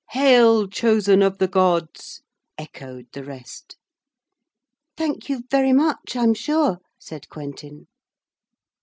'Hail, 0.09 0.67
Chosen 0.67 1.21
of 1.21 1.37
the 1.37 1.47
Gods!' 1.47 2.23
echoed 2.57 3.05
the 3.13 3.23
rest. 3.23 3.77
'Thank 4.97 5.29
you 5.29 5.43
very 5.51 5.73
much, 5.73 6.15
I'm 6.15 6.33
sure,' 6.33 6.79
said 6.97 7.29
Quentin. 7.29 7.85